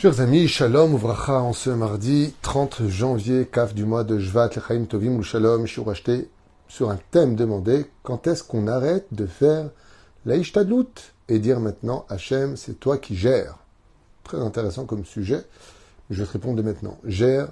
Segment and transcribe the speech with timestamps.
[0.00, 4.86] Chers amis, Shalom Ouvracha en ce mardi 30 janvier, CAF du mois de Jvat, Lechaim
[4.86, 6.30] Tovim ou Shalom, je suis racheté
[6.68, 9.68] sur un thème demandé quand est-ce qu'on arrête de faire
[10.24, 13.58] la Ishtadlut et dire maintenant Hachem, c'est toi qui gères?
[14.24, 15.44] Très intéressant comme sujet,
[16.08, 16.96] je vais te répondre maintenant.
[17.04, 17.48] Gère,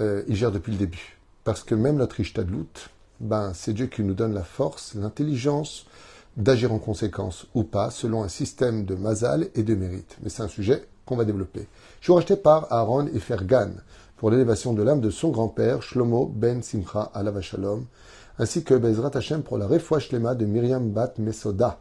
[0.00, 1.16] euh, il gère depuis le début.
[1.44, 2.90] Parce que même notre Ishtadlut,
[3.20, 5.86] ben, c'est Dieu qui nous donne la force, l'intelligence
[6.36, 10.16] d'agir en conséquence ou pas, selon un système de mazal et de mérite.
[10.24, 11.66] Mais c'est un sujet qu'on va développer.
[12.00, 13.70] Je suis racheté par Aaron et Fergan
[14.16, 17.86] pour l'élévation de l'âme de son grand-père, Shlomo ben Simcha alav Shalom,
[18.38, 21.80] ainsi que Bezrat Hashem pour la Refoua Shlema de Myriam bat Mesoda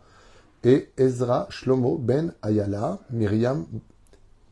[0.64, 3.68] et Ezra Shlomo ben Ayala, Myriam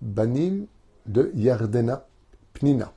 [0.02, 0.68] Banim
[1.08, 2.06] de Yardena
[2.54, 2.92] Pnina.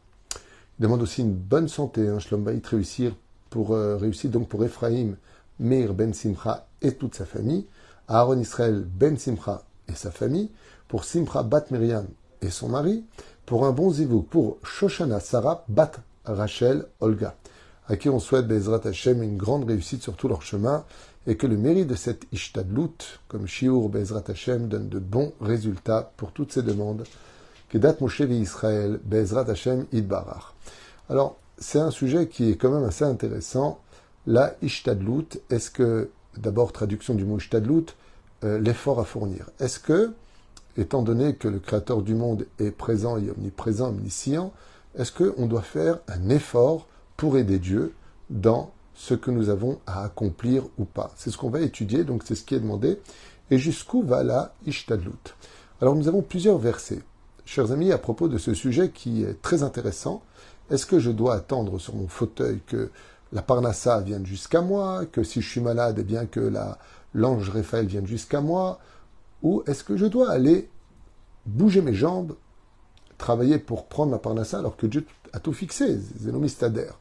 [0.78, 3.14] Il demande aussi une bonne santé, hein, Shlomo réussir
[3.48, 5.14] pour euh, réussir donc pour Ephraim,
[5.58, 7.66] Meir ben Simcha et toute sa famille,
[8.08, 10.50] Aaron Israël ben Simcha et sa famille,
[10.92, 12.06] pour Simcha Bat Miriam
[12.42, 13.02] et son mari,
[13.46, 15.92] pour un bon zivouk pour Shoshana Sarah Bat
[16.26, 17.34] Rachel Olga,
[17.88, 20.84] à qui on souhaite Bezrat Hashem une grande réussite sur tout leur chemin
[21.26, 26.12] et que le mérite de cette Ishtadlut, comme Shiur Bezrat Hashem, donne de bons résultats
[26.18, 27.04] pour toutes ces demandes.
[27.72, 29.00] Israël,
[29.48, 29.86] Hashem.
[31.08, 33.80] Alors, c'est un sujet qui est quand même assez intéressant.
[34.26, 37.86] La Ishtadlut, est-ce que, d'abord, traduction du mot Ishtadlut,
[38.44, 39.48] euh, l'effort à fournir.
[39.58, 40.12] Est-ce que
[40.76, 44.52] étant donné que le Créateur du monde est présent et omniprésent, omniscient,
[44.98, 47.94] est-ce qu'on doit faire un effort pour aider Dieu
[48.30, 51.12] dans ce que nous avons à accomplir ou pas?
[51.16, 52.98] C'est ce qu'on va étudier, donc c'est ce qui est demandé.
[53.50, 55.34] Et jusqu'où va la Ishtadlut
[55.80, 57.00] Alors nous avons plusieurs versets.
[57.44, 60.22] Chers amis, à propos de ce sujet qui est très intéressant,
[60.70, 62.90] est-ce que je dois attendre sur mon fauteuil que
[63.32, 66.52] la Parnassa vienne jusqu'à moi, que si je suis malade, eh bien que
[67.14, 68.78] l'ange Raphaël vienne jusqu'à moi,
[69.42, 70.68] ou est-ce que je dois aller
[71.46, 72.34] bouger mes jambes,
[73.18, 76.98] travailler pour prendre ma parnassa alors que Dieu a tout fixé, Zénomistadère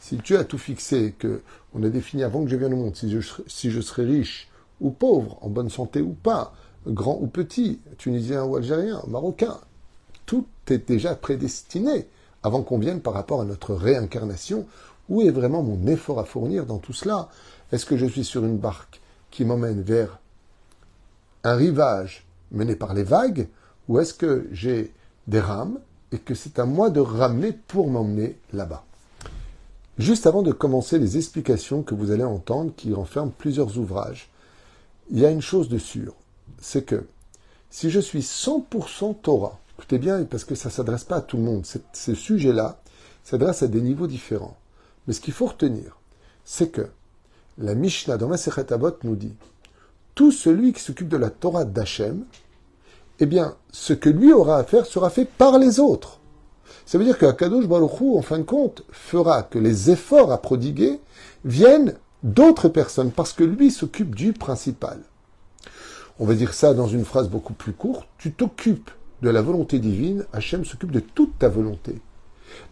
[0.00, 1.42] Si Dieu a tout fixé, que
[1.74, 4.48] on a défini avant que je vienne au monde, si je, si je serai riche
[4.80, 6.52] ou pauvre, en bonne santé ou pas,
[6.86, 9.58] grand ou petit, tunisien ou algérien, marocain,
[10.26, 12.08] tout est déjà prédestiné
[12.42, 14.66] avant qu'on vienne par rapport à notre réincarnation.
[15.08, 17.28] Où est vraiment mon effort à fournir dans tout cela?
[17.72, 20.18] Est-ce que je suis sur une barque qui m'emmène vers
[21.44, 23.48] un rivage mené par les vagues
[23.88, 24.92] ou est-ce que j'ai
[25.26, 25.78] des rames
[26.10, 28.84] et que c'est à moi de ramener pour m'emmener là-bas?
[29.98, 34.30] Juste avant de commencer les explications que vous allez entendre qui renferment plusieurs ouvrages,
[35.10, 36.14] il y a une chose de sûre,
[36.60, 37.06] c'est que
[37.70, 41.36] si je suis 100% Torah, écoutez bien parce que ça ne s'adresse pas à tout
[41.36, 42.80] le monde, ce sujet-là
[43.22, 44.56] s'adresse à des niveaux différents.
[45.06, 45.98] Mais ce qu'il faut retenir,
[46.44, 46.88] c'est que
[47.58, 48.36] la Mishnah dans la
[48.70, 49.34] Avot nous dit
[50.14, 52.24] tout celui qui s'occupe de la Torah d'Hachem,
[53.20, 56.20] eh bien, ce que lui aura à faire sera fait par les autres.
[56.86, 60.38] Ça veut dire qu'Akadosh Baruch Hu, en fin de compte, fera que les efforts à
[60.38, 61.00] prodiguer
[61.44, 64.98] viennent d'autres personnes, parce que lui s'occupe du principal.
[66.18, 68.08] On va dire ça dans une phrase beaucoup plus courte.
[68.18, 68.90] Tu t'occupes
[69.22, 72.00] de la volonté divine, Hachem s'occupe de toute ta volonté.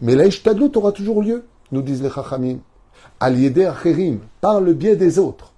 [0.00, 2.58] Mais la Ishtadlut aura toujours lieu, nous disent les Chachamim.
[3.20, 3.34] Al
[3.66, 5.52] Acherim, par le biais des autres.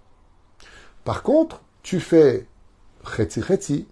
[1.05, 2.47] Par contre, tu fais
[3.06, 3.87] chetzi chetzi,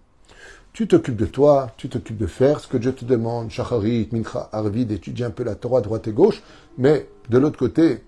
[0.73, 4.49] tu t'occupes de toi, tu t'occupes de faire ce que Dieu te demande, shacharit, mincha,
[4.51, 6.43] arvid, étudier un peu la Torah droite et gauche,
[6.79, 8.03] mais de l'autre côté,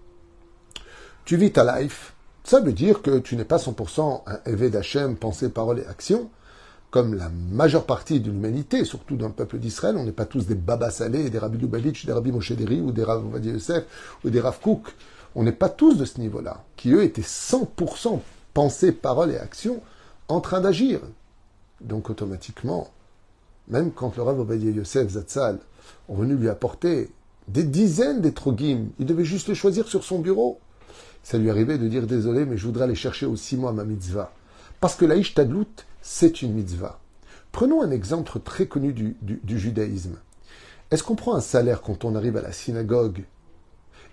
[1.27, 2.15] tu vis ta life.
[2.45, 6.31] Ça veut dire que tu n'es pas 100% un éveil d'Hachem, pensée, parole et action,
[6.91, 10.47] comme la majeure partie de l'humanité, surtout dans le peuple d'Israël, on n'est pas tous
[10.47, 13.85] des Baba Saleh, des Rabbi Lubavitch, des Rabbi Moshe Deri, ou des Rav Yosef,
[14.25, 14.95] ou des Rav Kouk.
[15.35, 18.21] On n'est pas tous de ce niveau-là, qui eux étaient 100%
[18.55, 19.83] pensée, parole et action
[20.29, 21.01] en train d'agir.
[21.81, 22.89] Donc automatiquement,
[23.69, 25.59] même quand le Rav Obadiah Yosef Zatzal
[26.09, 27.11] ont venu lui apporter
[27.49, 30.61] des dizaines d'étrogim, il devait juste les choisir sur son bureau.
[31.23, 34.33] Ça lui arrivait de dire désolé, mais je voudrais aller chercher aussi moi ma mitzvah.
[34.81, 37.01] Parce que la Ishtadlut, c'est une mitzvah.
[37.53, 40.17] Prenons un exemple très connu du, du judaïsme.
[40.91, 43.25] Est-ce qu'on prend un salaire quand on arrive à la synagogue,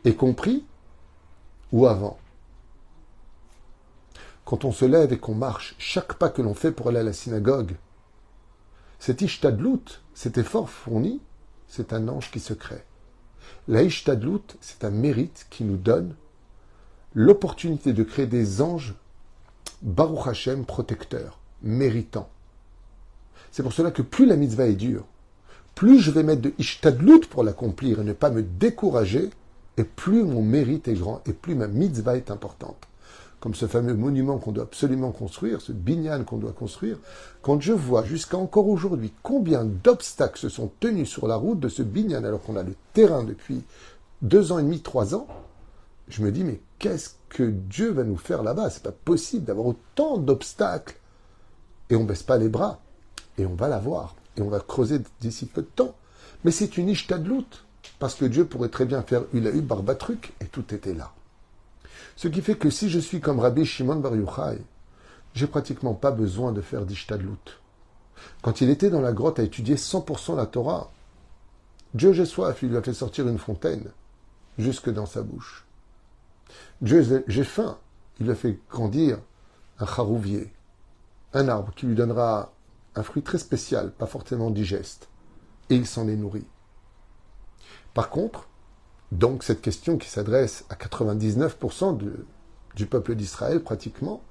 [0.05, 0.65] et compris,
[1.71, 2.17] ou avant?
[4.51, 7.03] Quand on se lève et qu'on marche, chaque pas que l'on fait pour aller à
[7.03, 7.77] la synagogue,
[8.99, 11.21] cet ishtadlut, cet effort fourni,
[11.69, 12.83] c'est un ange qui se crée.
[13.69, 16.15] La ishtadlut, c'est un mérite qui nous donne
[17.13, 18.95] l'opportunité de créer des anges
[19.83, 22.29] Baruch Hashem protecteurs, méritants.
[23.53, 25.05] C'est pour cela que plus la mitzvah est dure,
[25.75, 29.29] plus je vais mettre de ishtadlut pour l'accomplir et ne pas me décourager,
[29.77, 32.89] et plus mon mérite est grand, et plus ma mitzvah est importante.
[33.41, 36.97] Comme ce fameux monument qu'on doit absolument construire, ce binyan qu'on doit construire,
[37.41, 41.67] quand je vois jusqu'à encore aujourd'hui combien d'obstacles se sont tenus sur la route de
[41.67, 43.63] ce binyan alors qu'on a le terrain depuis
[44.21, 45.27] deux ans et demi, trois ans,
[46.07, 48.69] je me dis mais qu'est-ce que Dieu va nous faire là-bas?
[48.69, 50.97] C'est pas possible d'avoir autant d'obstacles.
[51.89, 52.79] Et on baisse pas les bras.
[53.37, 54.15] Et on va l'avoir.
[54.37, 55.95] Et on va creuser d'ici peu de temps.
[56.43, 57.45] Mais c'est une ishtadlout.
[57.99, 61.11] Parce que Dieu pourrait très bien faire Ulahu Barbatruc et tout était là.
[62.15, 64.61] Ce qui fait que si je suis comme Rabbi Shimon Bar Yochai,
[65.33, 67.59] j'ai pratiquement pas besoin de faire d'ishtadlout.
[68.41, 70.91] Quand il était dans la grotte à étudier 100% la Torah,
[71.93, 73.91] Dieu j'ai soif, il lui a fait sortir une fontaine
[74.57, 75.65] jusque dans sa bouche.
[76.81, 77.77] Dieu j'ai faim,
[78.19, 79.19] il lui a fait grandir
[79.79, 80.53] un charouvier,
[81.33, 82.53] un arbre qui lui donnera
[82.95, 85.09] un fruit très spécial, pas forcément digeste,
[85.69, 86.45] et il s'en est nourri.
[87.93, 88.47] Par contre,
[89.11, 91.97] donc cette question qui s'adresse à 99%
[92.75, 94.21] du peuple d'Israël pratiquement,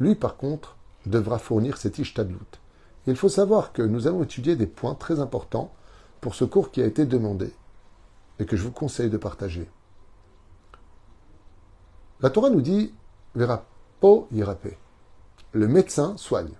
[0.00, 0.76] lui par contre
[1.06, 2.58] devra fournir cet ishtadlout.
[3.06, 5.72] Il faut savoir que nous allons étudier des points très importants
[6.20, 7.52] pour ce cours qui a été demandé
[8.38, 9.68] et que je vous conseille de partager.
[12.20, 12.94] La Torah nous dit
[13.34, 13.64] verra
[14.00, 14.78] po yirapé.
[15.52, 16.54] Le médecin soigne.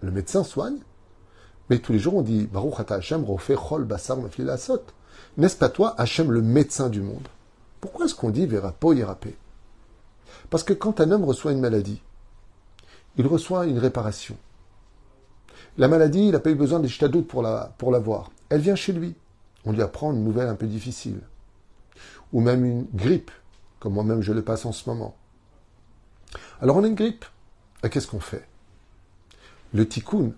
[0.00, 0.78] Le médecin soigne,
[1.70, 3.24] mais tous les jours on dit Baruch Hashem
[3.56, 4.18] chol basar
[5.36, 7.28] N'est-ce pas toi, Hachem, le médecin du monde?
[7.80, 9.36] Pourquoi est-ce qu'on dit verra po yirapé
[10.50, 12.02] Parce que quand un homme reçoit une maladie,
[13.16, 14.36] il reçoit une réparation.
[15.76, 16.88] La maladie, il n'a pas eu besoin des
[17.22, 18.30] pour la, pour la voir.
[18.48, 19.14] Elle vient chez lui.
[19.64, 21.20] On lui apprend une nouvelle un peu difficile.
[22.32, 23.30] Ou même une grippe
[23.78, 25.16] comme moi-même je le passe en ce moment.
[26.60, 27.24] Alors on a une grippe.
[27.84, 28.46] Et qu'est-ce qu'on fait?
[29.72, 30.32] Le tikkun,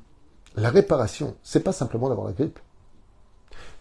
[0.57, 2.59] la réparation, c'est pas simplement d'avoir la grippe.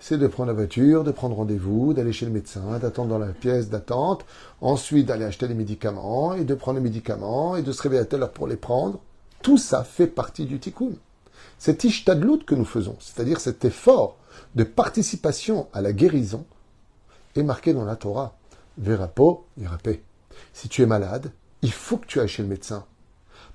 [0.01, 3.33] C'est de prendre la voiture, de prendre rendez-vous, d'aller chez le médecin, d'attendre dans la
[3.33, 4.25] pièce d'attente,
[4.61, 8.05] ensuite d'aller acheter les médicaments, et de prendre les médicaments, et de se réveiller à
[8.05, 9.01] telle heure pour les prendre.
[9.41, 10.93] Tout ça fait partie du tikkun.
[11.57, 14.15] Cet ishtadlout que nous faisons, c'est-à-dire cet effort
[14.55, 16.45] de participation à la guérison,
[17.35, 18.37] est marqué dans la Torah.
[18.77, 19.45] Verapo,
[19.83, 20.01] paix.
[20.53, 21.31] Si tu es malade,
[21.61, 22.85] il faut que tu ailles chez le médecin.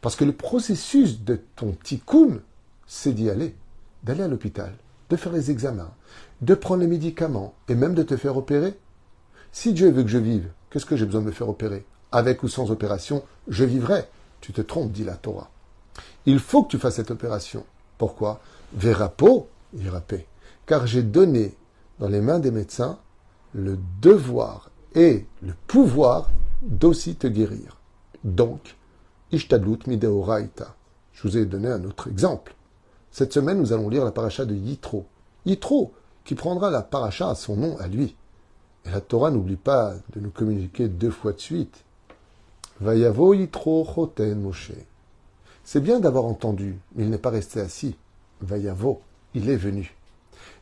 [0.02, 2.40] Parce que le processus de ton tikkun,
[2.86, 3.56] c'est d'y aller,
[4.02, 4.74] d'aller à l'hôpital,
[5.16, 5.92] faire les examens,
[6.40, 8.78] de prendre les médicaments et même de te faire opérer.
[9.52, 11.84] Si Dieu veut que je vive, qu'est-ce que j'ai besoin de me faire opérer?
[12.12, 14.04] Avec ou sans opération, je vivrai.
[14.40, 15.50] Tu te trompes, dit la Torah.
[16.26, 17.64] Il faut que tu fasses cette opération.
[17.98, 18.40] Pourquoi?
[18.74, 19.48] Verapo,
[20.06, 20.26] paix.
[20.66, 21.54] Car j'ai donné
[21.98, 22.98] dans les mains des médecins
[23.52, 26.30] le devoir et le pouvoir
[26.62, 27.78] d'aussi te guérir.
[28.24, 28.76] Donc,
[29.32, 30.74] Ishtadlut Mideoraita.
[31.12, 32.54] Je vous ai donné un autre exemple.
[33.14, 35.06] Cette semaine, nous allons lire la paracha de Yitro.
[35.46, 35.92] Yitro,
[36.24, 38.16] qui prendra la paracha à son nom à lui.
[38.84, 41.84] Et la Torah n'oublie pas de nous communiquer deux fois de suite.
[42.80, 44.72] Vayavo Yitro Choten Moshe.
[45.62, 47.94] C'est bien d'avoir entendu, mais il n'est pas resté assis.
[48.40, 49.00] Vayavo,
[49.34, 49.94] il est venu.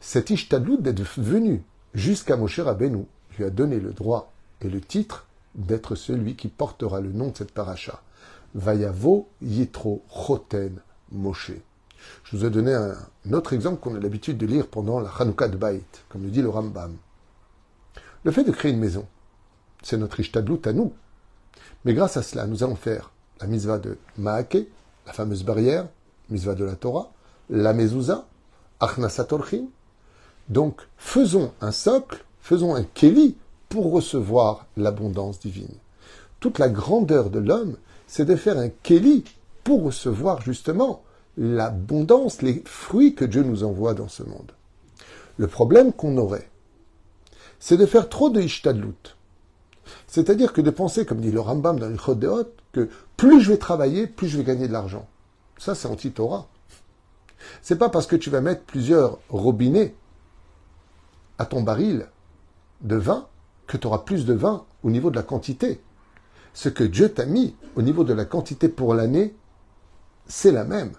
[0.00, 1.62] Cet Ishtadlut d'être venu
[1.94, 3.06] jusqu'à Moshe Rabbeinu,
[3.38, 7.37] lui a donné le droit et le titre d'être celui qui portera le nom de
[7.38, 8.02] cette paracha.
[8.54, 10.82] Vayavo Yitro Choten
[11.12, 11.52] Moshe.
[12.25, 12.96] Je vous ai donné un,
[13.32, 16.43] autre exemple qu'on a l'habitude de lire pendant la Hanouka de Baït, comme le dit
[16.43, 16.96] le Rambam.
[18.25, 19.06] Le fait de créer une maison,
[19.82, 20.93] c'est notre ishtadlout à nous.
[21.84, 23.10] Mais grâce à cela, nous allons faire
[23.40, 24.58] la mitzvah de Maake,
[25.06, 25.88] la fameuse barrière,
[26.31, 27.10] mitzvah de la Torah,
[27.50, 28.26] la mezouza,
[28.80, 29.28] Achnasat
[30.49, 33.37] Donc, faisons un socle faisons un keli
[33.68, 35.75] pour recevoir l'abondance divine.
[36.40, 39.25] Toute la grandeur de l'homme, c'est de faire un keli
[39.64, 41.02] pour recevoir justement
[41.37, 44.53] l'abondance, les fruits que Dieu nous envoie dans ce monde.
[45.39, 46.49] Le problème qu'on aurait,
[47.59, 49.17] c'est de faire trop de ishtadlut.
[50.07, 53.59] C'est-à-dire que de penser, comme dit le Rambam dans les Chodéot, que plus je vais
[53.59, 55.09] travailler, plus je vais gagner de l'argent.
[55.59, 56.49] Ça, c'est anti-Torah.
[57.62, 59.95] C'est pas parce que tu vas mettre plusieurs robinets
[61.39, 62.07] à ton baril
[62.83, 63.27] de vin
[63.67, 65.81] que tu auras plus de vin au niveau de la quantité.
[66.55, 69.35] Ce que Dieu t'a mis au niveau de la quantité pour l'année,
[70.27, 70.93] c'est la même.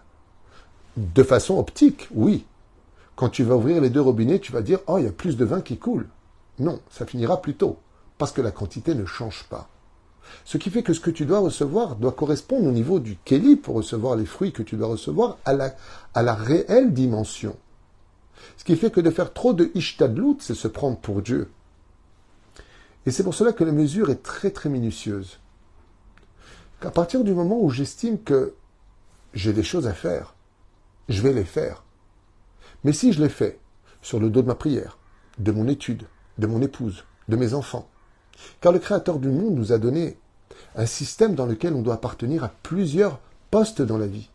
[0.98, 2.46] De façon optique, oui.
[3.16, 5.38] Quand tu vas ouvrir les deux robinets, tu vas dire Oh, il y a plus
[5.38, 6.08] de vin qui coule.
[6.60, 7.78] Non, ça finira plus tôt,
[8.18, 9.70] parce que la quantité ne change pas.
[10.46, 13.56] Ce qui fait que ce que tu dois recevoir doit correspondre au niveau du Kelly
[13.56, 15.76] pour recevoir les fruits que tu dois recevoir à la,
[16.14, 17.58] à la réelle dimension.
[18.58, 21.50] Ce qui fait que de faire trop de ishtadlout, c'est se prendre pour Dieu.
[23.06, 25.40] Et c'est pour cela que la mesure est très très minutieuse.
[26.80, 28.54] Qu'à partir du moment où j'estime que
[29.34, 30.36] j'ai des choses à faire,
[31.10, 31.84] je vais les faire.
[32.84, 33.60] Mais si je les fais
[34.02, 34.98] sur le dos de ma prière,
[35.38, 36.08] de mon étude,
[36.38, 37.90] de mon épouse, de mes enfants,
[38.62, 40.18] car le Créateur du monde nous a donné
[40.76, 43.20] un système dans lequel on doit appartenir à plusieurs
[43.52, 44.30] postes dans la vie.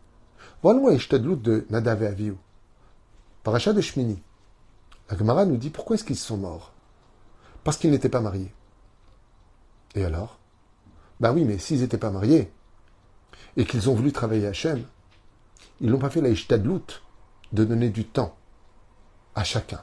[0.63, 2.35] Voilà Ishtadlut de Nadav et Avihu.
[3.43, 4.21] Paracha de Shmini.
[5.09, 6.73] La Gemara nous dit pourquoi est-ce qu'ils sont morts?
[7.63, 8.53] Parce qu'ils n'étaient pas mariés.
[9.95, 10.39] Et alors?
[11.19, 12.51] Ben oui, mais s'ils n'étaient pas mariés
[13.57, 14.83] et qu'ils ont voulu travailler à Hachem,
[15.81, 17.01] ils n'ont pas fait la Ishtadlut
[17.53, 18.35] de donner du temps
[19.35, 19.81] à chacun.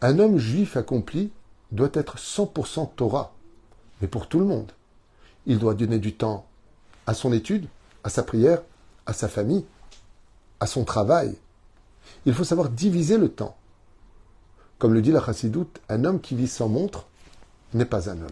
[0.00, 1.32] Un homme juif accompli
[1.72, 3.32] doit être 100% Torah,
[4.00, 4.72] mais pour tout le monde.
[5.46, 6.46] Il doit donner du temps
[7.06, 7.66] à son étude,
[8.04, 8.62] à sa prière,
[9.06, 9.64] à sa famille,
[10.60, 11.36] à son travail.
[12.26, 13.56] Il faut savoir diviser le temps.
[14.78, 17.06] Comme le dit la chassidoute, un homme qui vit sans montre
[17.74, 18.28] n'est pas un homme.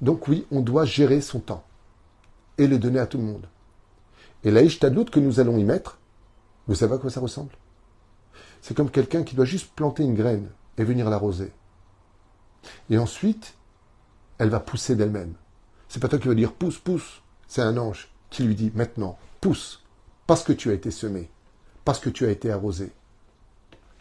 [0.00, 1.64] Donc oui, on doit gérer son temps
[2.58, 3.46] et le donner à tout le monde.
[4.44, 5.98] Et la ishtadlout que nous allons y mettre,
[6.66, 7.52] vous savez à quoi ça ressemble?
[8.62, 11.52] C'est comme quelqu'un qui doit juste planter une graine et venir l'arroser.
[12.88, 13.54] Et ensuite,
[14.38, 15.34] elle va pousser d'elle-même.
[15.88, 17.22] C'est pas toi qui vas dire pousse, pousse.
[17.48, 19.82] C'est un ange qui lui dit maintenant, pousse,
[20.26, 21.28] parce que tu as été semé,
[21.84, 22.92] parce que tu as été arrosé.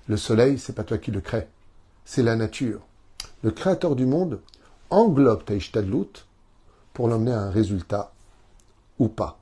[0.08, 1.48] Le soleil, c'est pas toi qui le crée,
[2.06, 2.82] c'est la nature.
[3.42, 4.40] Le créateur du monde
[4.90, 6.26] englobe ta ishtadlout
[6.94, 8.14] pour l'emmener à un résultat
[9.00, 9.39] ou pas.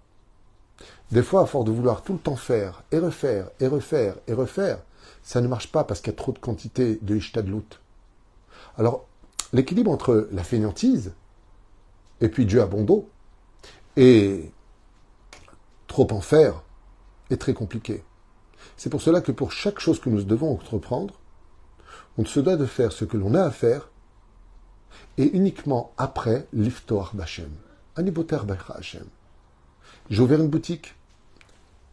[1.11, 4.33] Des fois, à force de vouloir tout le temps faire, et refaire, et refaire, et
[4.33, 4.79] refaire,
[5.23, 7.79] ça ne marche pas parce qu'il y a trop de quantité de ishtadlout.
[8.77, 9.07] Alors,
[9.53, 11.13] l'équilibre entre la fainéantise,
[12.19, 13.09] et puis Dieu a bon dos,
[13.95, 14.51] et
[15.87, 16.61] trop en faire,
[17.29, 18.03] est très compliqué.
[18.75, 21.19] C'est pour cela que pour chaque chose que nous devons entreprendre,
[22.17, 23.89] on se doit de faire ce que l'on a à faire,
[25.17, 27.51] et uniquement après l'iftoar b'Hashem.
[27.95, 28.39] Aniboter
[28.75, 29.05] Hashem.
[30.09, 30.95] J'ai ouvert une boutique,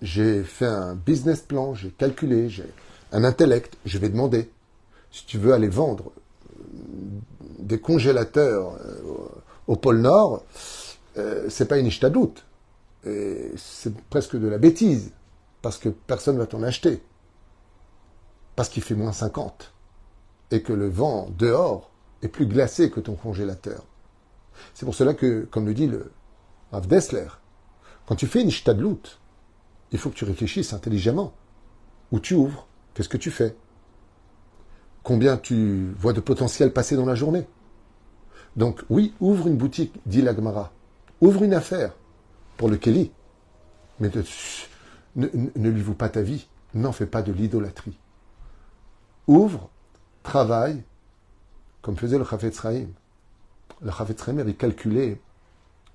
[0.03, 2.67] j'ai fait un business plan, j'ai calculé, j'ai
[3.13, 4.51] un intellect, je vais demander.
[5.11, 6.13] Si tu veux aller vendre
[7.59, 9.29] des congélateurs euh,
[9.67, 10.45] au pôle Nord,
[11.17, 12.45] euh, c'est pas une doute.
[13.57, 15.13] C'est presque de la bêtise,
[15.63, 17.03] parce que personne ne va t'en acheter.
[18.57, 19.73] Parce qu'il fait moins 50.
[20.51, 21.91] Et que le vent dehors
[22.23, 23.85] est plus glacé que ton congélateur.
[24.73, 26.13] C'est pour cela que, comme le dit le
[26.73, 27.29] Rav Dessler,
[28.07, 29.19] quand tu fais une shtadlout,
[29.95, 31.33] il faut que tu réfléchisses intelligemment.
[32.11, 33.55] Où tu ouvres, qu'est-ce que tu fais?
[35.05, 37.47] Combien tu vois de potentiel passer dans la journée?
[38.57, 40.73] Donc oui, ouvre une boutique, dit l'Agmara.
[41.21, 41.95] Ouvre une affaire
[42.57, 43.13] pour le Kelly.
[44.01, 44.11] Mais
[45.15, 46.49] ne, lui voue pas ta vie.
[46.75, 47.97] N'en fais pas de l'idolâtrie.
[49.29, 49.71] Ouvre,
[50.25, 50.83] travaille,
[51.83, 52.89] comme faisait le Chafetz Chaim.
[53.81, 55.21] Le Chafetz Chaim avait calculé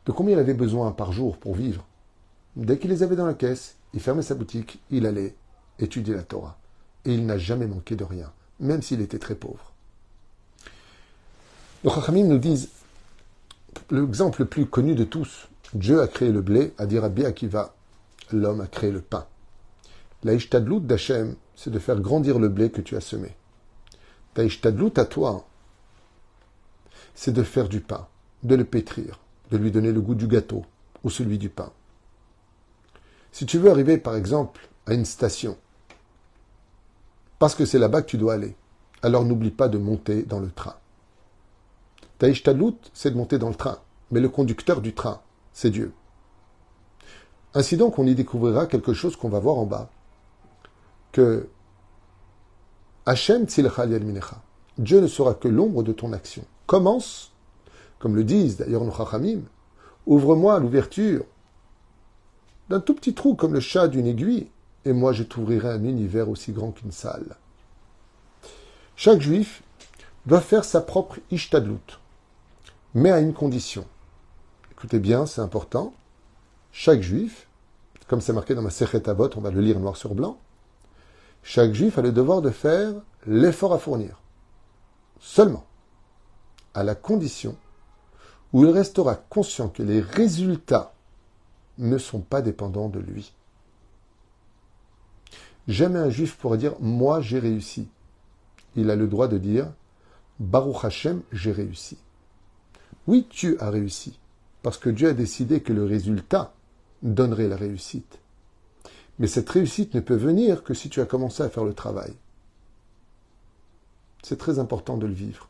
[0.05, 1.85] de combien il avait besoin par jour pour vivre.
[2.55, 5.36] Dès qu'il les avait dans la caisse, il fermait sa boutique, il allait
[5.79, 6.58] étudier la Torah.
[7.05, 9.72] Et il n'a jamais manqué de rien, même s'il était très pauvre.
[11.84, 12.69] Les Chachamim nous disent
[13.89, 15.48] l'exemple le plus connu de tous.
[15.74, 17.74] Dieu a créé le blé, a dit Rabbi Akiva.
[18.31, 19.25] L'homme a créé le pain.
[20.24, 23.36] La ishtadlout d'Hachem, c'est de faire grandir le blé que tu as semé.
[24.34, 25.48] Ta ishtadlout à toi,
[27.15, 28.08] c'est de faire du pain,
[28.43, 29.19] de le pétrir,
[29.51, 30.65] de lui donner le goût du gâteau
[31.03, 31.72] ou celui du pain.
[33.31, 35.57] Si tu veux arriver, par exemple, à une station,
[37.38, 38.55] parce que c'est là-bas que tu dois aller,
[39.01, 40.75] alors n'oublie pas de monter dans le train.
[42.17, 43.79] Taïch Talout, c'est de monter dans le train,
[44.12, 45.21] mais le conducteur du train,
[45.53, 45.93] c'est Dieu.
[47.53, 49.89] Ainsi donc, on y découvrira quelque chose qu'on va voir en bas,
[51.12, 51.50] que
[53.05, 54.41] Hachem Minecha,
[54.77, 56.43] Dieu ne sera que l'ombre de ton action.
[56.67, 57.31] Commence,
[57.98, 59.41] comme le disent d'ailleurs nos Chachamim,
[60.05, 61.25] ouvre-moi l'ouverture
[62.69, 64.47] d'un tout petit trou comme le chat d'une aiguille,
[64.85, 67.35] et moi je t'ouvrirai un univers aussi grand qu'une salle.
[68.95, 69.63] Chaque juif
[70.25, 71.99] doit faire sa propre ishtadlut,
[72.93, 73.85] mais à une condition.
[74.71, 75.93] Écoutez bien, c'est important.
[76.71, 77.47] Chaque juif,
[78.07, 80.38] comme c'est marqué dans ma Sechet Avot, on va le lire noir sur blanc,
[81.43, 82.93] chaque juif a le devoir de faire
[83.25, 84.21] l'effort à fournir.
[85.19, 85.65] Seulement,
[86.73, 87.55] à la condition
[88.53, 90.93] où il restera conscient que les résultats
[91.79, 93.33] ne sont pas dépendants de lui.
[95.67, 97.88] Jamais un juif pourrait dire Moi j'ai réussi.
[98.75, 99.71] Il a le droit de dire
[100.39, 101.98] Baruch Hashem, j'ai réussi.
[103.07, 104.19] Oui, tu as réussi,
[104.62, 106.53] parce que Dieu a décidé que le résultat
[107.01, 108.19] donnerait la réussite.
[109.17, 112.13] Mais cette réussite ne peut venir que si tu as commencé à faire le travail.
[114.24, 115.50] C'est très important de le vivre.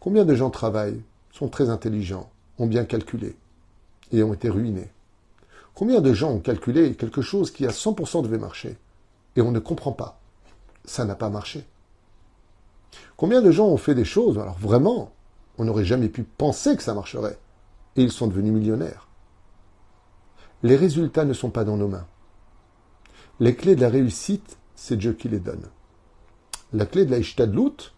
[0.00, 1.02] Combien de gens travaillent,
[1.32, 3.36] sont très intelligents, ont bien calculé
[4.12, 4.93] et ont été ruinés?
[5.74, 8.78] Combien de gens ont calculé quelque chose qui à 100% devait marcher
[9.36, 10.20] et on ne comprend pas?
[10.84, 11.66] Ça n'a pas marché.
[13.16, 15.12] Combien de gens ont fait des choses, alors vraiment,
[15.58, 17.38] on n'aurait jamais pu penser que ça marcherait.
[17.96, 19.08] Et ils sont devenus millionnaires?
[20.62, 22.06] Les résultats ne sont pas dans nos mains.
[23.40, 25.68] Les clés de la réussite, c'est Dieu qui les donne.
[26.72, 27.92] La clé de la Ishtadlout,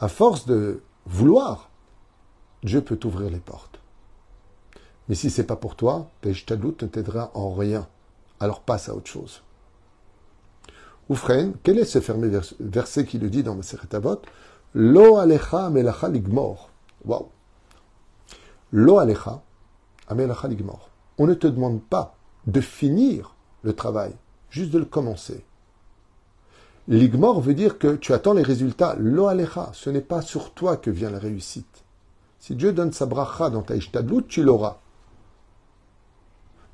[0.00, 1.70] à force de vouloir,
[2.62, 3.80] Dieu peut t'ouvrir les portes.
[5.08, 7.86] Mais si c'est pas pour toi, ta Ishtadlout ne t'aidera en rien.
[8.40, 9.42] Alors passe à autre chose.
[11.08, 12.30] Oufren, quel est ce fermé
[12.60, 13.88] verset qui le dit dans Maseret
[14.72, 16.70] Lo alecha melacha ligmor.
[17.04, 17.28] Waouh.
[18.72, 19.42] Lo alecha
[20.08, 20.88] amelacha ligmor.
[21.18, 24.12] On ne te demande pas de finir le travail,
[24.50, 25.44] juste de le commencer.
[26.88, 28.96] Ligmor veut dire que tu attends les résultats.
[28.98, 31.84] Lo alecha, ce n'est pas sur toi que vient la réussite.
[32.40, 34.80] Si Dieu donne sa bracha dans ta ishtadlout, tu l'auras.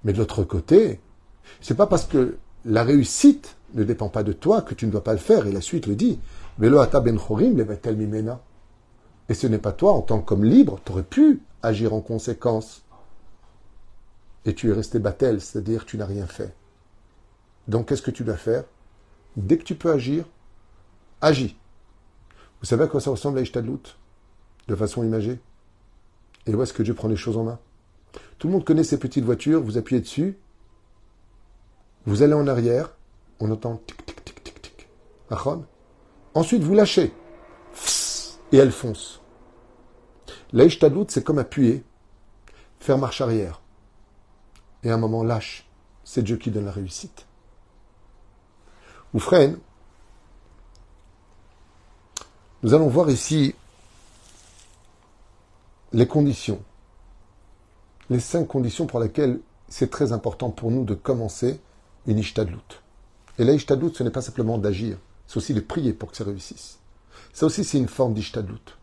[0.04, 1.00] Mais de l'autre côté,
[1.60, 5.04] c'est pas parce que la réussite ne dépend pas de toi que tu ne dois
[5.04, 5.46] pas le faire.
[5.46, 6.18] Et la suite le dit.
[6.58, 8.38] Ben.
[9.28, 12.82] Et ce n'est pas toi, en tant qu'homme libre, tu aurais pu agir en conséquence.
[14.44, 16.54] Et tu es resté battel, c'est-à-dire tu n'as rien fait.
[17.68, 18.64] Donc qu'est-ce que tu dois faire?
[19.36, 20.24] Dès que tu peux agir,
[21.20, 21.56] agis.
[22.60, 23.82] Vous savez à quoi ça ressemble à Ishtadlout
[24.68, 25.40] De façon imagée
[26.46, 27.58] Et où est-ce que Dieu prend les choses en main?
[28.40, 30.38] Tout le monde connaît ces petites voitures, vous appuyez dessus,
[32.06, 32.96] vous allez en arrière,
[33.38, 34.88] on entend tic tic tic tic tic.
[36.32, 37.12] Ensuite, vous lâchez.
[38.50, 39.20] Et elle fonce.
[40.52, 41.84] L'Aïchtadlout, c'est comme appuyer,
[42.80, 43.60] faire marche arrière.
[44.84, 45.68] Et à un moment, lâche.
[46.02, 47.26] C'est Dieu qui donne la réussite.
[49.12, 49.58] Ou freine.
[52.62, 53.54] Nous allons voir ici
[55.92, 56.64] les conditions.
[58.10, 61.60] Les cinq conditions pour lesquelles c'est très important pour nous de commencer
[62.06, 62.82] une Ishtadlout.
[63.38, 66.78] Et la ce n'est pas simplement d'agir, c'est aussi de prier pour que ça réussisse.
[67.32, 68.76] Ça aussi, c'est une forme d'Ishtadlout.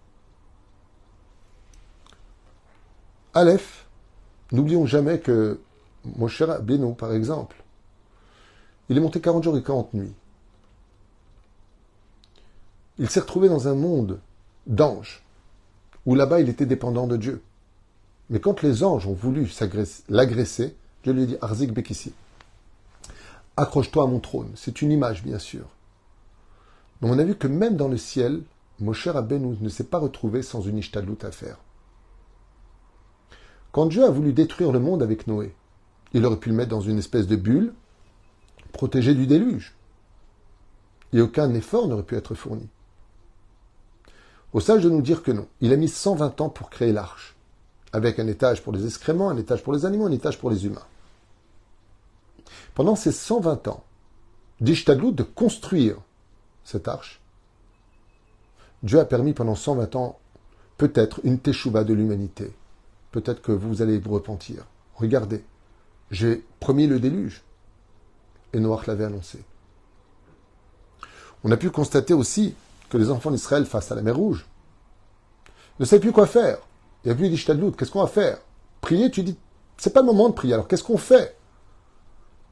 [3.33, 3.85] Aleph,
[4.51, 5.59] n'oublions jamais que
[6.15, 7.63] mon cher Beno, par exemple,
[8.89, 10.13] il est monté 40 jours et 40 nuits.
[12.97, 14.19] Il s'est retrouvé dans un monde
[14.65, 15.23] d'anges,
[16.05, 17.43] où là-bas il était dépendant de Dieu.
[18.29, 19.49] Mais quand les anges ont voulu
[20.09, 22.13] l'agresser, Dieu lui dit Arzik Bekissi
[23.57, 24.51] accroche-toi à mon trône.
[24.55, 25.65] C'est une image, bien sûr.
[27.01, 28.43] Mais on a vu que même dans le ciel,
[28.79, 31.57] Moshe Rabbeinu ne s'est pas retrouvé sans une ishtadlout à faire.
[33.71, 35.53] Quand Dieu a voulu détruire le monde avec Noé,
[36.13, 37.73] il aurait pu le mettre dans une espèce de bulle,
[38.71, 39.75] protégé du déluge.
[41.13, 42.67] Et aucun effort n'aurait pu être fourni.
[44.53, 45.47] Au sage de nous dire que non.
[45.61, 47.35] Il a mis 120 ans pour créer l'arche,
[47.93, 50.65] avec un étage pour les excréments, un étage pour les animaux, un étage pour les
[50.65, 50.85] humains
[52.77, 53.83] pendant ces 120 ans
[54.61, 55.97] d'Ishtadlout de construire
[56.63, 57.19] cette arche,
[58.83, 60.19] Dieu a permis pendant 120 ans
[60.77, 62.53] peut-être une teshuva de l'humanité.
[63.09, 64.63] Peut-être que vous allez vous repentir.
[64.93, 65.43] Regardez,
[66.11, 67.41] j'ai promis le déluge.
[68.53, 69.39] Et Noach l'avait annoncé.
[71.43, 72.53] On a pu constater aussi
[72.91, 74.45] que les enfants d'Israël face à la mer Rouge
[75.79, 76.59] ne savaient plus quoi faire.
[77.07, 77.71] Il n'y a plus d'Ishtadlout.
[77.71, 78.37] Qu'est-ce qu'on va faire?
[78.81, 79.37] Prier, tu dis,
[79.77, 80.53] c'est pas le moment de prier.
[80.53, 81.37] Alors qu'est-ce qu'on fait?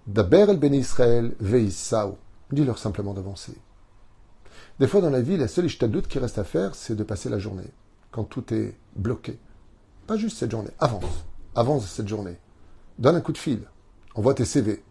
[0.07, 2.15] Daber el Ben Israël veissaou.
[2.53, 3.53] Dis-leur simplement d'avancer.
[4.79, 7.27] Des fois dans la vie, la seule ishtadout qui reste à faire, c'est de passer
[7.27, 7.67] la journée,
[8.11, 9.37] quand tout est bloqué.
[10.07, 11.25] Pas juste cette journée, avance.
[11.53, 12.37] Avance cette journée.
[12.97, 13.59] Donne un coup de fil.
[14.13, 14.85] Envoie tes CV.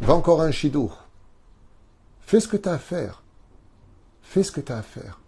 [0.00, 1.04] Va encore à un chidour.
[2.22, 3.22] Fais ce que tu as à faire.
[4.20, 5.19] Fais ce que tu as à faire.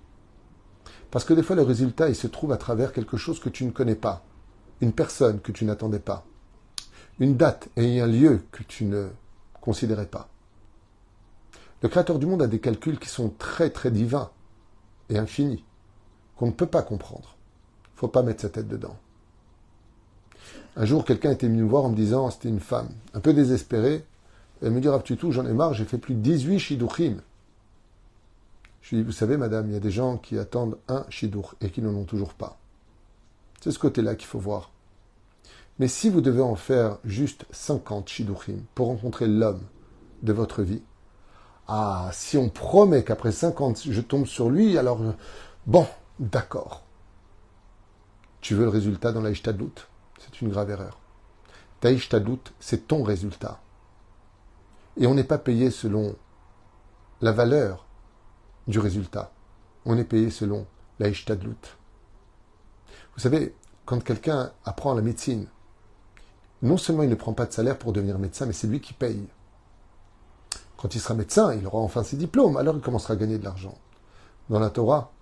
[1.13, 3.65] Parce que des fois, le résultat, il se trouve à travers quelque chose que tu
[3.65, 4.25] ne connais pas.
[4.81, 6.25] Une personne que tu n'attendais pas
[7.23, 9.09] une date et un lieu que tu ne
[9.61, 10.29] considérais pas.
[11.83, 14.31] Le Créateur du monde a des calculs qui sont très très divins
[15.09, 15.65] et infinis,
[16.37, 17.37] qu'on ne peut pas comprendre.
[17.95, 18.97] Faut pas mettre sa tête dedans.
[20.77, 23.33] Un jour, quelqu'un était venu me voir en me disant, c'était une femme, un peu
[23.33, 24.05] désespérée,
[24.63, 27.17] elle me dit, tu tout, j'en ai marre, j'ai fait plus de 18 shidouchim.
[28.83, 31.55] Je lui dis, vous savez, madame, il y a des gens qui attendent un shidour
[31.61, 32.59] et qui n'en ont toujours pas.
[33.61, 34.73] C'est ce côté-là qu'il faut voir.
[35.79, 39.63] Mais si vous devez en faire juste 50 shiduchim pour rencontrer l'homme
[40.23, 40.83] de votre vie,
[41.69, 45.01] ah, si on promet qu'après 50 je tombe sur lui, alors
[45.67, 45.87] bon,
[46.19, 46.83] d'accord.
[48.41, 49.87] Tu veux le résultat dans la Ishtadlout
[50.19, 50.99] C'est une grave erreur.
[51.81, 51.91] Ta
[52.61, 53.61] c'est ton résultat.
[54.97, 56.17] Et on n'est pas payé selon
[57.21, 57.87] la valeur
[58.67, 59.33] du résultat.
[59.85, 60.67] On est payé selon
[60.99, 61.77] la Ishtadlout.
[63.15, 65.47] Vous savez, quand quelqu'un apprend la médecine,
[66.63, 68.93] non seulement il ne prend pas de salaire pour devenir médecin, mais c'est lui qui
[68.93, 69.27] paye.
[70.77, 73.45] Quand il sera médecin, il aura enfin ses diplômes, alors il commencera à gagner de
[73.45, 73.77] l'argent.
[74.49, 75.13] Dans la Torah,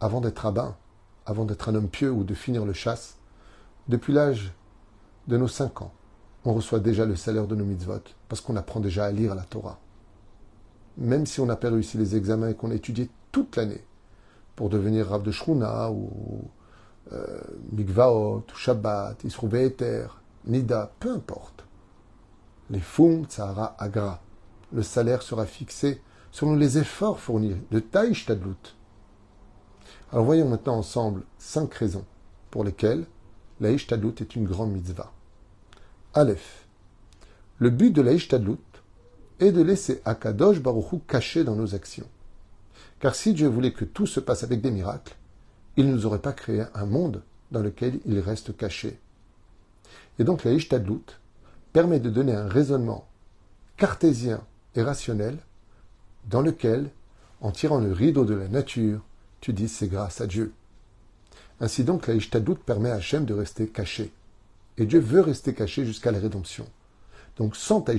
[0.00, 0.76] avant d'être rabbin,
[1.26, 3.16] avant d'être un homme pieux ou de finir le chasse,
[3.88, 4.52] depuis l'âge
[5.28, 5.92] de nos cinq ans,
[6.44, 9.42] on reçoit déjà le salaire de nos mitzvot, parce qu'on apprend déjà à lire la
[9.42, 9.78] Torah.
[10.96, 13.84] Même si on n'a pas réussi les examens et qu'on a étudié toute l'année
[14.54, 16.42] pour devenir Rav de Shruna ou
[17.12, 17.40] euh,
[17.72, 20.06] Mikvaot, ou Shabbat, Isrouveter,
[20.46, 21.64] Nida, peu importe.
[22.70, 24.20] Les Fum, Tzahara, Agra.
[24.72, 26.00] Le salaire sera fixé
[26.32, 28.76] selon les efforts fournis de Taïch Tadlut.
[30.12, 32.04] Alors voyons maintenant ensemble cinq raisons
[32.50, 33.06] pour lesquelles
[33.60, 35.12] la Ishtadlut est une grande mitzvah.
[36.14, 36.66] Aleph.
[37.58, 38.75] Le but de la Ishtadlut
[39.40, 42.08] est de laisser Akadosh Baruchou caché dans nos actions.
[43.00, 45.14] Car si Dieu voulait que tout se passe avec des miracles,
[45.76, 48.98] il ne nous aurait pas créé un monde dans lequel il reste caché.
[50.18, 51.20] Et donc la Ishtadlut
[51.72, 53.06] permet de donner un raisonnement
[53.76, 54.42] cartésien
[54.74, 55.36] et rationnel
[56.28, 56.90] dans lequel,
[57.40, 59.00] en tirant le rideau de la nature,
[59.40, 60.52] tu dis c'est grâce à Dieu.
[61.60, 64.12] Ainsi donc, la Ishtadlut permet à Hachem de rester caché.
[64.76, 66.66] Et Dieu veut rester caché jusqu'à la rédemption.
[67.38, 67.94] Donc, sans ta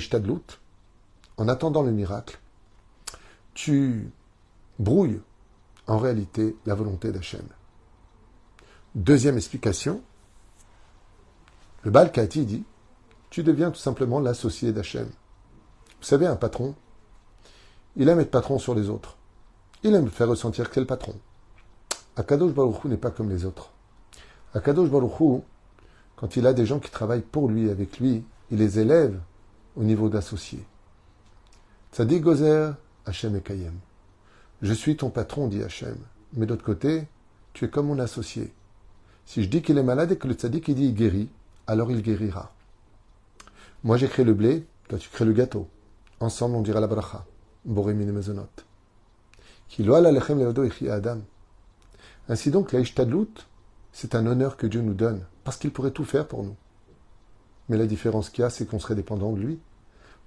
[1.37, 2.39] en attendant le miracle,
[3.53, 4.11] tu
[4.79, 5.21] brouilles
[5.87, 7.45] en réalité la volonté d'Hachem.
[8.95, 10.01] Deuxième explication,
[11.83, 12.63] le Baal Kati dit
[13.29, 15.07] Tu deviens tout simplement l'associé d'Hachem.
[15.99, 16.75] Vous savez, un patron,
[17.95, 19.17] il aime être patron sur les autres.
[19.83, 21.15] Il aime faire ressentir que c'est le patron.
[22.15, 23.71] Akadosh Baruch n'est pas comme les autres.
[24.53, 25.43] Akadosh Baruch
[26.15, 29.19] quand il a des gens qui travaillent pour lui, avec lui, il les élève
[29.75, 30.65] au niveau d'associés.
[31.91, 33.73] Tzadik Gozer, Hachem et Kayem.
[34.61, 35.97] Je suis ton patron, dit Hachem.
[36.33, 37.07] Mais d'autre côté,
[37.53, 38.53] tu es comme mon associé.
[39.25, 41.29] Si je dis qu'il est malade et que le tzadik il dit il guérit,
[41.67, 42.53] alors il guérira.
[43.83, 45.67] Moi j'ai créé le blé, toi tu crées le gâteau.
[46.19, 47.25] Ensemble on dira la bracha.
[47.65, 48.47] Borémine mezonot.
[50.89, 51.19] Adam.
[52.29, 53.47] Ainsi donc, la Ishtadlut,
[53.91, 56.55] c'est un honneur que Dieu nous donne, parce qu'il pourrait tout faire pour nous.
[57.69, 59.59] Mais la différence qu'il y a, c'est qu'on serait dépendant de lui.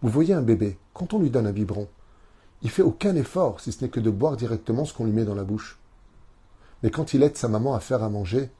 [0.02, 1.88] Vous voyez un bébé, quand on lui donne un biberon,
[2.62, 5.24] il fait aucun effort, si ce n'est que de boire directement ce qu'on lui met
[5.24, 5.78] dans la bouche.
[6.82, 8.50] Mais quand il aide sa maman à faire à manger,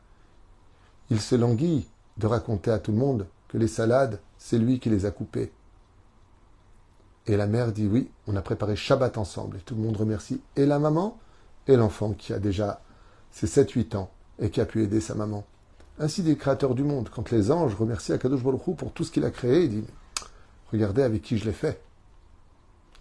[1.10, 4.90] il se languit de raconter à tout le monde que les salades, c'est lui qui
[4.90, 5.52] les a coupées.
[7.26, 9.58] Et la mère dit oui, on a préparé Shabbat ensemble.
[9.58, 11.18] Et tout le monde remercie et la maman
[11.66, 12.80] et l'enfant qui a déjà
[13.30, 15.44] c'est 7-8 ans, et qui a pu aider sa maman.
[15.98, 17.10] Ainsi des créateurs du monde.
[17.14, 19.84] Quand les anges remercient Akadosh Baruch pour tout ce qu'il a créé, il dit
[20.72, 21.82] Regardez avec qui je l'ai fait.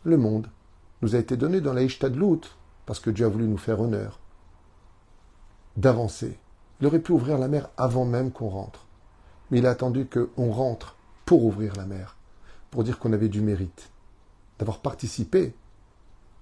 [0.04, 0.48] Le monde
[1.02, 2.42] nous a été donné dans la Ishtadlut,
[2.86, 4.20] parce que Dieu a voulu nous faire honneur,
[5.78, 6.40] d'avancer.
[6.82, 8.86] Il aurait pu ouvrir la mer avant même qu'on rentre.
[9.52, 12.16] Mais il a attendu qu'on rentre pour ouvrir la mer,
[12.72, 13.92] pour dire qu'on avait du mérite,
[14.58, 15.54] d'avoir participé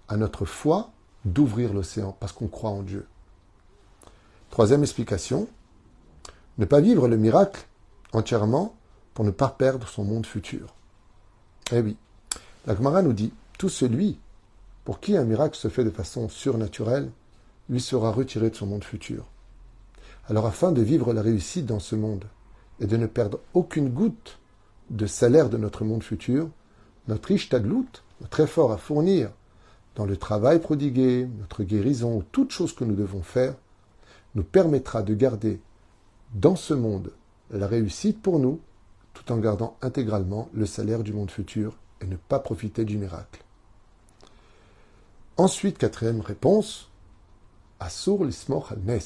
[0.08, 0.92] à notre foi
[1.26, 3.06] d'ouvrir l'océan, parce qu'on croit en Dieu.
[4.50, 5.48] Troisième explication,
[6.58, 7.68] ne pas vivre le miracle
[8.14, 8.76] entièrement
[9.14, 10.77] pour ne pas perdre son monde futur.
[11.72, 11.98] Eh oui,
[12.66, 14.18] la Gemara nous dit, tout celui
[14.86, 17.12] pour qui un miracle se fait de façon surnaturelle,
[17.70, 19.26] lui sera retiré de son monde futur.
[20.30, 22.24] Alors afin de vivre la réussite dans ce monde
[22.80, 24.40] et de ne perdre aucune goutte
[24.90, 26.50] de salaire de notre monde futur,
[27.10, 29.30] notre ishtadlut, notre effort à fournir
[29.96, 33.56] dans le travail prodigué, notre guérison ou toute chose que nous devons faire,
[34.36, 35.60] nous permettra de garder
[36.34, 37.12] dans ce monde
[37.52, 38.62] la réussite pour nous,
[39.18, 43.44] tout en gardant intégralement le salaire du monde futur et ne pas profiter du miracle.
[45.38, 46.90] Ensuite, quatrième réponse,
[47.80, 49.00] Asur l'ismor al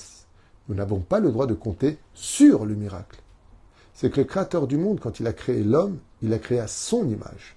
[0.68, 3.22] Nous n'avons pas le droit de compter sur le miracle.
[3.94, 6.68] C'est que le créateur du monde, quand il a créé l'homme, il a créé à
[6.68, 7.56] son image.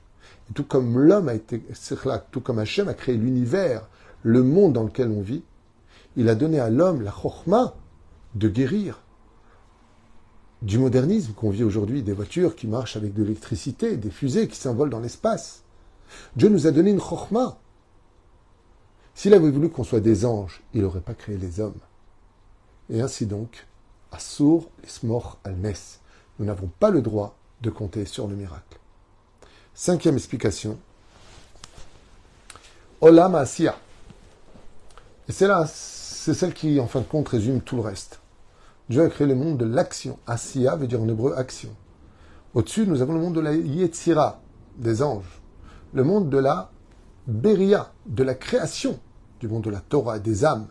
[0.54, 1.62] Tout comme l'homme a été,
[2.30, 3.88] tout comme Hachem a créé l'univers,
[4.22, 5.42] le monde dans lequel on vit,
[6.16, 7.74] il a donné à l'homme la chorma
[8.34, 9.03] de guérir.
[10.64, 14.56] Du modernisme qu'on vit aujourd'hui, des voitures qui marchent avec de l'électricité, des fusées qui
[14.56, 15.62] s'envolent dans l'espace.
[16.36, 17.58] Dieu nous a donné une chorma.
[19.14, 21.78] S'il avait voulu qu'on soit des anges, il n'aurait pas créé les hommes.
[22.88, 23.66] Et ainsi donc,
[24.10, 25.74] Assur Ismor Almes.
[26.38, 28.78] Nous n'avons pas le droit de compter sur le miracle.
[29.74, 30.78] Cinquième explication.
[33.02, 33.76] Olam Asiya.
[35.28, 38.20] Et c'est là, c'est celle qui, en fin de compte, résume tout le reste.
[38.88, 40.18] Dieu a créé le monde de l'action.
[40.26, 41.74] Asiya veut dire en hébreu action.
[42.52, 44.40] Au-dessus, nous avons le monde de la Yetzira,
[44.76, 45.42] des anges.
[45.92, 46.70] Le monde de la
[47.26, 49.00] Beria, de la création,
[49.40, 50.68] du monde de la Torah, des âmes.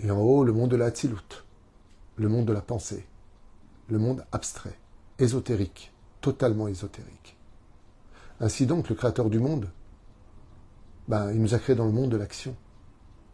[0.00, 1.44] Et en haut, le monde de la Tzilut,
[2.16, 3.06] le monde de la pensée,
[3.88, 4.78] le monde abstrait,
[5.18, 7.36] ésotérique, totalement ésotérique.
[8.40, 9.68] Ainsi donc, le créateur du monde,
[11.06, 12.56] ben, il nous a créé dans le monde de l'action.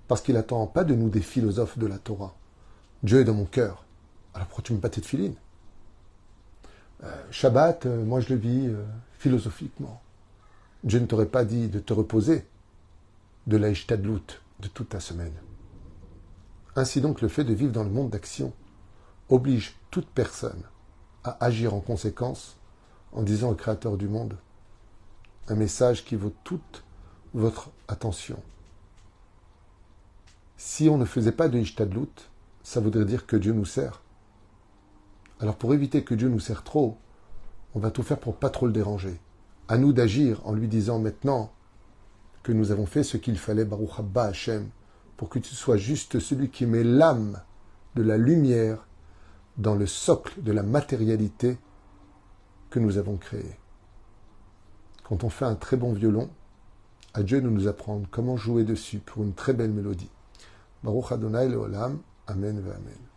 [0.09, 2.35] Parce qu'il attend pas de nous des philosophes de la Torah.
[3.03, 3.85] Dieu est dans mon cœur.
[4.35, 5.35] Alors pourquoi tu me pas de filine?
[7.05, 8.85] Euh, Shabbat, euh, moi je le vis euh,
[9.19, 10.03] philosophiquement.
[10.83, 12.47] Dieu ne t'aurait pas dit de te reposer
[13.47, 15.33] de la Ishtadlut de toute ta semaine.
[16.77, 18.53] Ainsi donc, le fait de vivre dans le monde d'action
[19.29, 20.63] oblige toute personne
[21.25, 22.57] à agir en conséquence
[23.13, 24.37] en disant au Créateur du monde
[25.49, 26.85] un message qui vaut toute
[27.35, 28.41] votre attention.
[30.57, 32.29] Si on ne faisait pas de Ishtadlut,
[32.69, 34.03] ça voudrait dire que Dieu nous sert.
[35.41, 36.99] Alors pour éviter que Dieu nous sert trop,
[37.75, 39.19] on va tout faire pour pas trop le déranger.
[39.69, 41.51] À nous d'agir en lui disant maintenant
[42.43, 44.69] que nous avons fait ce qu'il fallait, Baruch Abba Hashem,
[45.17, 47.41] pour que tu sois juste celui qui met l'âme
[47.95, 48.87] de la lumière
[49.57, 51.57] dans le socle de la matérialité
[52.69, 53.59] que nous avons créé.
[55.05, 56.29] Quand on fait un très bon violon,
[57.15, 60.11] à Dieu de nous apprendre comment jouer dessus pour une très belle mélodie.
[60.85, 61.99] Baruch Adonai Leolam,
[62.31, 63.08] אמן ואמן.